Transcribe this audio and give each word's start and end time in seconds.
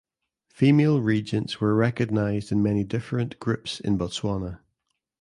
Female 0.49 0.99
regents 0.99 1.61
were 1.61 1.75
recognised 1.75 2.51
in 2.51 2.63
many 2.63 2.83
different 2.83 3.39
groups 3.39 3.79
in 3.79 3.99
Botswana. 3.99 4.61